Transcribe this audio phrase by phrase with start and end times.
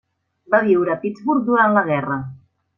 [0.55, 2.21] Va viure a Pittsburgh durant la guerra.